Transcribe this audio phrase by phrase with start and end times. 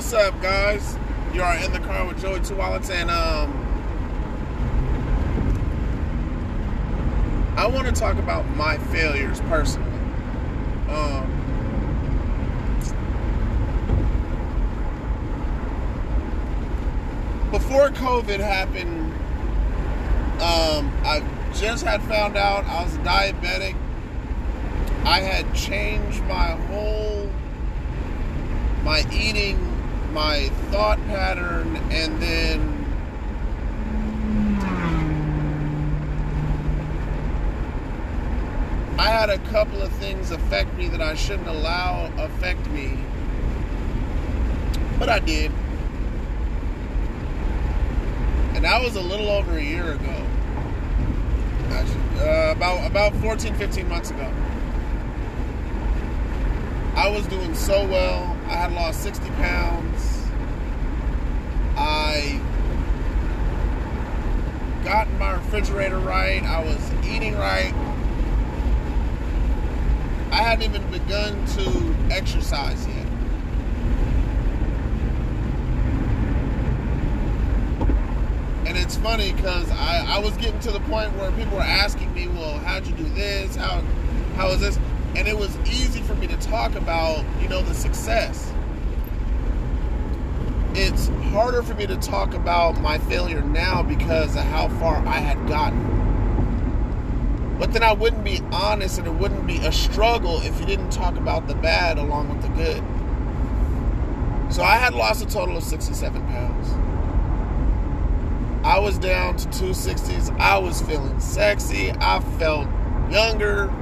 [0.00, 0.96] What's up, guys?
[1.34, 3.52] You are in the car with Joey Two Wallets, and um,
[7.54, 9.90] I want to talk about my failures personally.
[10.88, 11.30] Um,
[17.50, 19.12] before COVID happened,
[20.40, 21.22] um, I
[21.52, 23.76] just had found out I was diabetic.
[25.04, 27.30] I had changed my whole
[28.82, 29.69] my eating,
[30.12, 32.80] my thought pattern, and then
[38.98, 42.98] I had a couple of things affect me that I shouldn't allow affect me,
[44.98, 45.52] but I did.
[48.54, 50.26] And that was a little over a year ago.
[51.70, 54.30] Actually, uh, about about 14, 15 months ago.
[56.94, 58.36] I was doing so well.
[58.50, 60.26] I had lost 60 pounds.
[61.76, 62.40] I
[64.82, 66.42] got my refrigerator right.
[66.42, 67.72] I was eating right.
[70.32, 73.06] I hadn't even begun to exercise yet.
[78.66, 82.12] And it's funny because I, I was getting to the point where people were asking
[82.14, 83.54] me, well, how'd you do this?
[83.54, 83.80] How
[84.34, 84.76] how is this?
[85.16, 88.52] And it was easy for me to talk about, you know, the success.
[90.74, 95.18] It's harder for me to talk about my failure now because of how far I
[95.18, 96.00] had gotten.
[97.58, 100.90] But then I wouldn't be honest and it wouldn't be a struggle if you didn't
[100.90, 102.82] talk about the bad along with the good.
[104.50, 106.68] So I had lost a total of 67 pounds.
[108.64, 110.30] I was down to 260s.
[110.38, 111.92] I was feeling sexy.
[111.92, 112.68] I felt
[113.10, 113.72] younger.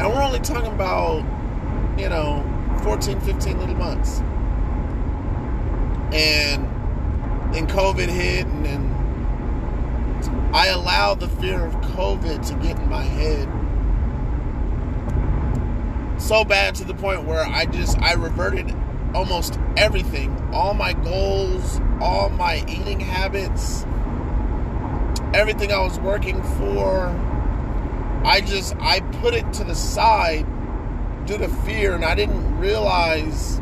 [0.00, 1.18] And we're only talking about,
[1.98, 2.42] you know,
[2.84, 4.20] 14, 15 little months.
[6.12, 6.64] And
[7.54, 13.02] then COVID hit, and then I allowed the fear of COVID to get in my
[13.02, 13.46] head
[16.18, 18.74] so bad to the point where I just I reverted
[19.14, 23.84] almost everything, all my goals, all my eating habits,
[25.34, 27.29] everything I was working for.
[28.24, 30.46] I just I put it to the side
[31.26, 33.58] due to fear and I didn't realize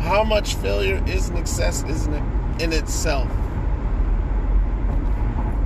[0.00, 3.28] how much failure is an excess isn't it in itself.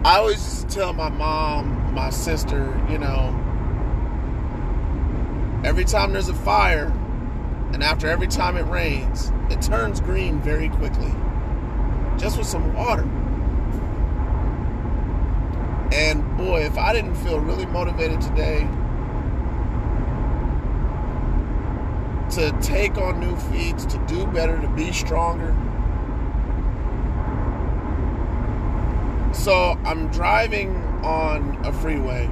[0.04, 3.36] I always used to tell my mom, my sister, you know,
[5.64, 6.86] every time there's a fire
[7.72, 11.12] and after every time it rains, it turns green very quickly.
[12.16, 13.08] Just with some water.
[15.92, 18.60] And boy, if I didn't feel really motivated today
[22.30, 25.56] to take on new feats, to do better, to be stronger.
[29.32, 32.26] So I'm driving on a freeway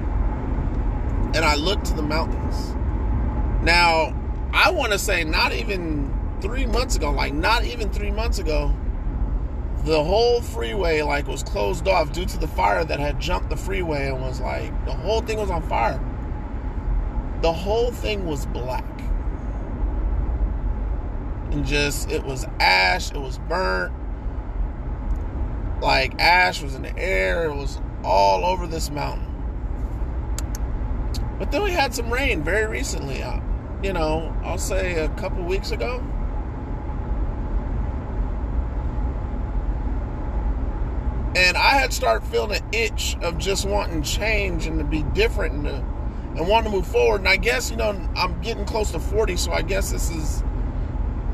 [1.34, 2.74] and I look to the mountains.
[3.64, 4.14] Now,
[4.52, 8.74] I want to say not even three months ago, like not even three months ago,
[9.84, 13.56] the whole freeway like was closed off due to the fire that had jumped the
[13.56, 16.00] freeway and was like the whole thing was on fire.
[17.43, 18.84] The whole thing was black.
[21.50, 23.94] And just it was ash, it was burnt.
[25.81, 29.27] Like ash was in the air, it was all over this mountain.
[31.39, 33.22] But then we had some rain very recently.
[33.22, 33.41] Uh,
[33.83, 36.04] you know, I'll say a couple weeks ago.
[41.39, 45.53] and I had started feeling an itch of just wanting change and to be different
[45.53, 47.20] and to, and want to move forward.
[47.20, 50.42] And I guess you know I'm getting close to 40, so I guess this is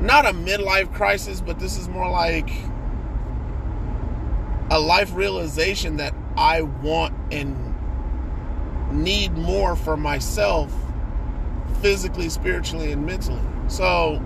[0.01, 2.49] not a midlife crisis, but this is more like
[4.71, 7.73] a life realization that I want and
[8.91, 10.69] need more for myself,
[11.81, 13.39] physically, spiritually, and mentally.
[13.69, 14.21] So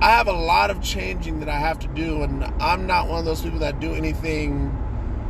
[0.00, 3.18] I have a lot of changing that I have to do, and I'm not one
[3.18, 4.70] of those people that do anything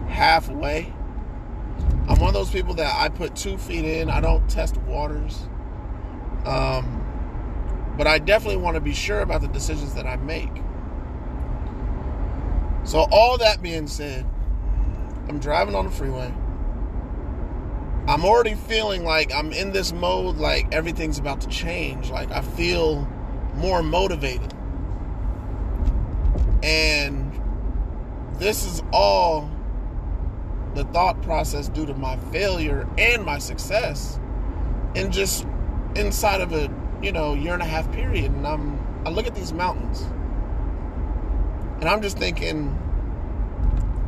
[0.08, 0.92] halfway.
[2.08, 4.10] I'm one of those people that I put two feet in.
[4.10, 5.48] I don't test waters.
[6.44, 10.50] Um, but I definitely want to be sure about the decisions that I make.
[12.84, 14.24] So, all that being said,
[15.28, 16.32] I'm driving on the freeway.
[18.08, 22.10] I'm already feeling like I'm in this mode, like everything's about to change.
[22.10, 23.08] Like, I feel
[23.56, 24.54] more motivated.
[26.62, 27.32] And
[28.46, 29.50] this is all
[30.76, 34.20] the thought process due to my failure and my success.
[34.94, 35.44] in just
[35.96, 36.72] inside of a
[37.02, 40.02] you know year and a half period and i'm i look at these mountains
[41.80, 42.70] and i'm just thinking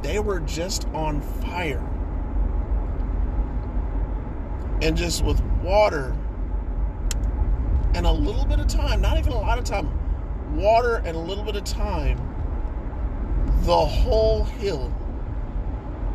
[0.05, 1.84] they were just on fire
[4.82, 6.17] and just with water
[7.96, 9.88] and a little bit of time not even a lot of time
[10.56, 12.17] water and a little bit of time
[13.64, 14.93] the whole hill.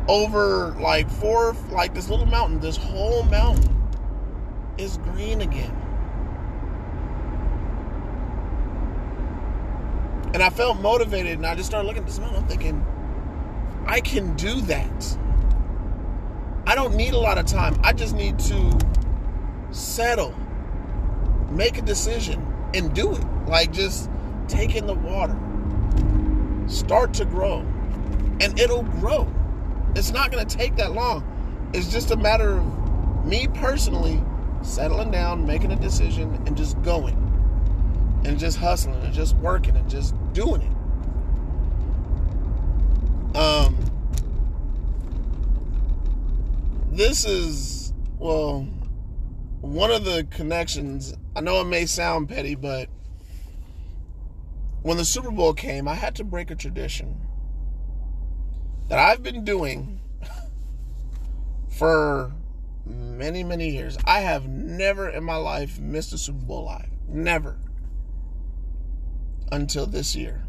[0.06, 3.74] Over like four like this little mountain this whole mountain
[4.76, 5.74] is green again.
[10.34, 12.42] And i felt motivated and i just started looking at this mountain.
[12.42, 12.86] I'm thinking
[13.86, 15.18] i can do that.
[16.66, 17.78] I don't need a lot of time.
[17.82, 18.78] I just need to
[19.70, 20.34] settle
[21.50, 22.44] make a decision
[22.74, 23.24] and do it.
[23.46, 24.10] Like just
[24.48, 25.38] take in the water
[26.66, 27.60] start to grow
[28.40, 29.32] and it'll grow
[29.94, 31.24] it's not going to take that long.
[31.72, 34.22] It's just a matter of me personally
[34.62, 37.14] settling down, making a decision, and just going.
[38.24, 40.70] And just hustling and just working and just doing it.
[43.36, 43.76] Um,
[46.90, 48.66] this is, well,
[49.60, 51.14] one of the connections.
[51.36, 52.88] I know it may sound petty, but
[54.84, 57.18] when the Super Bowl came, I had to break a tradition
[58.88, 59.98] that I've been doing
[61.70, 62.34] for
[62.84, 63.96] many, many years.
[64.04, 66.90] I have never in my life missed a Super Bowl live.
[67.08, 67.56] Never.
[69.50, 70.44] Until this year.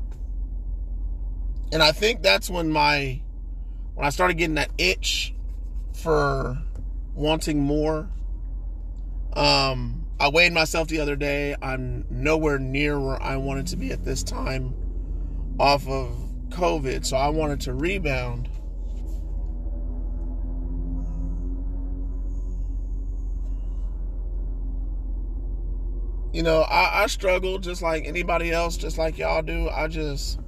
[1.71, 3.21] And I think that's when my
[3.93, 5.33] when I started getting that itch
[5.93, 6.57] for
[7.13, 8.09] wanting more.
[9.31, 11.55] Um I weighed myself the other day.
[11.61, 14.73] I'm nowhere near where I wanted to be at this time
[15.59, 16.15] off of
[16.49, 18.49] COVID, so I wanted to rebound.
[26.33, 29.69] You know, I, I struggle just like anybody else, just like y'all do.
[29.69, 30.39] I just.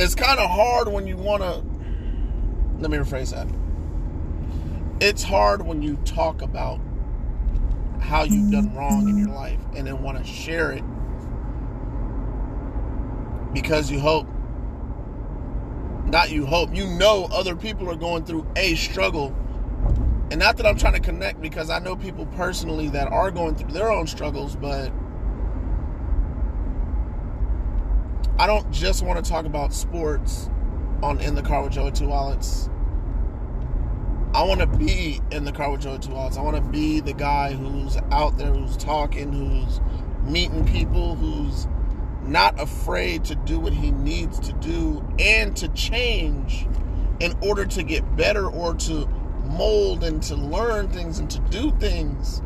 [0.00, 1.60] It's kind of hard when you want to.
[2.78, 3.48] Let me rephrase that.
[5.04, 6.78] It's hard when you talk about
[7.98, 10.84] how you've done wrong in your life and then want to share it
[13.52, 14.28] because you hope
[16.06, 19.34] not you hope you know other people are going through a struggle
[20.30, 23.54] and not that i'm trying to connect because i know people personally that are going
[23.54, 24.92] through their own struggles but
[28.38, 30.48] i don't just want to talk about sports
[31.02, 32.68] on in the car with joey two wallets
[34.34, 36.36] I want to be in the car with Joey Two Wallets.
[36.36, 39.80] I want to be the guy who's out there, who's talking, who's
[40.22, 41.66] meeting people, who's
[42.22, 46.66] not afraid to do what he needs to do and to change
[47.20, 49.06] in order to get better or to
[49.44, 52.42] mold and to learn things and to do things.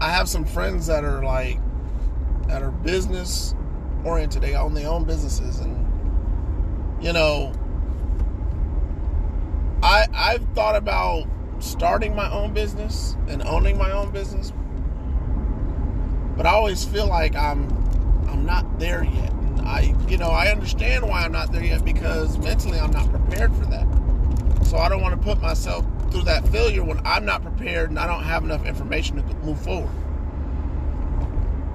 [0.00, 1.60] I have some friends that are like
[2.48, 3.54] that are business
[4.04, 4.42] oriented.
[4.42, 5.78] They own their own businesses and
[7.02, 7.52] you know
[9.82, 11.26] I I've thought about
[11.58, 14.52] starting my own business and owning my own business,
[16.36, 17.68] but I always feel like I'm
[18.28, 19.32] I'm not there yet.
[19.32, 23.10] And I you know I understand why I'm not there yet because mentally I'm not
[23.10, 23.86] prepared for that.
[24.66, 27.98] So I don't want to put myself through that failure when I'm not prepared and
[27.98, 29.90] I don't have enough information to move forward.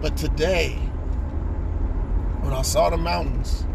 [0.01, 0.73] But today,
[2.41, 3.65] when I saw the mountains,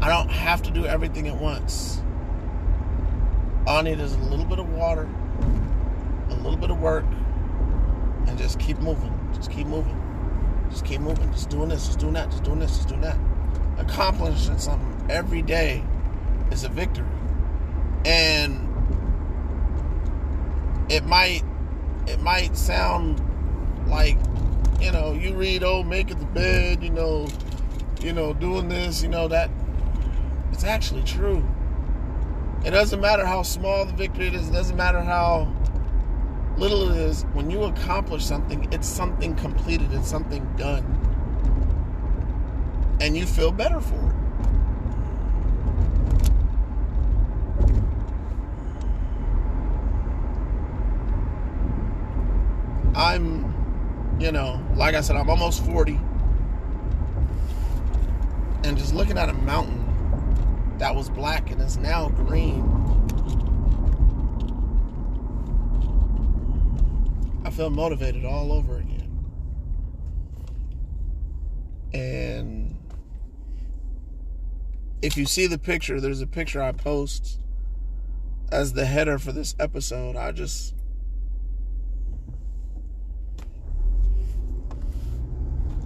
[0.00, 2.02] I don't have to do everything at once.
[3.66, 5.08] All I need is a little bit of water,
[6.28, 7.06] a little bit of work,
[8.26, 9.12] and just keep moving.
[9.34, 10.00] Just keep moving.
[10.70, 11.30] Just keep moving.
[11.32, 13.18] Just doing this, just doing that, just doing this, just doing that.
[13.78, 15.82] Accomplishing something every day
[16.52, 17.06] is a victory.
[18.04, 18.60] And
[20.88, 21.42] it might
[22.06, 23.20] it might sound
[23.88, 24.18] like,
[24.80, 27.26] you know, you read, oh, making the bed, you know,
[28.00, 29.50] you know, doing this, you know, that
[30.52, 31.44] it's actually true.
[32.64, 35.52] It doesn't matter how small the victory is, it doesn't matter how
[36.56, 37.22] little it is.
[37.32, 40.84] When you accomplish something, it's something completed, it's something done.
[43.00, 44.14] And you feel better for it.
[52.96, 53.53] I'm,
[54.18, 55.98] you know, like I said, I'm almost 40.
[58.64, 59.84] And just looking at a mountain
[60.78, 62.62] that was black and is now green.
[67.44, 69.24] I feel motivated all over again.
[71.92, 72.76] And
[75.02, 77.38] if you see the picture, there's a picture I post
[78.50, 80.16] as the header for this episode.
[80.16, 80.74] I just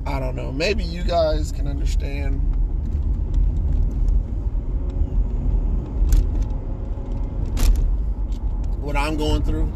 [0.09, 0.51] I don't know.
[0.51, 2.41] Maybe you guys can understand
[8.81, 9.71] what I'm going through.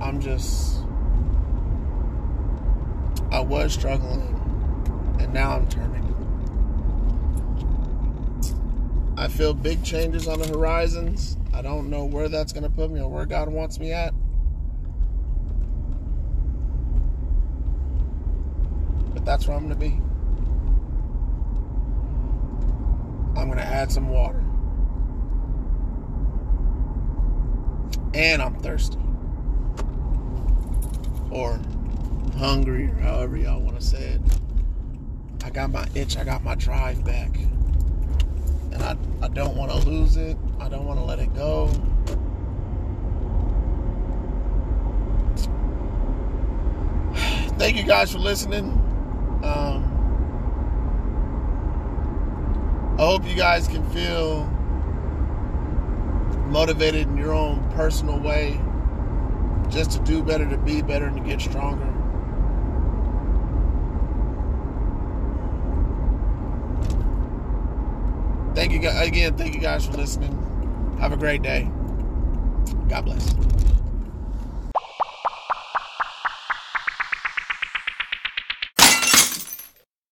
[0.00, 0.78] I'm just
[3.30, 4.22] I was struggling
[5.20, 6.02] and now I'm turning.
[9.18, 11.36] I feel big changes on the horizons.
[11.52, 14.13] I don't know where that's going to put me or where God wants me at.
[19.24, 20.00] That's where I'm going to be.
[23.40, 24.42] I'm going to add some water.
[28.12, 28.98] And I'm thirsty.
[31.30, 31.58] Or
[32.36, 34.20] hungry, or however y'all want to say it.
[35.42, 37.36] I got my itch, I got my drive back.
[38.72, 40.36] And I, I don't want to lose it.
[40.60, 41.68] I don't want to let it go.
[47.58, 48.93] Thank you guys for listening.
[49.44, 49.84] Um,
[52.98, 54.46] I hope you guys can feel
[56.48, 58.60] motivated in your own personal way
[59.68, 61.92] just to do better, to be better, and to get stronger.
[68.54, 69.36] Thank you again.
[69.36, 70.96] Thank you guys for listening.
[71.00, 71.70] Have a great day.
[72.88, 73.34] God bless.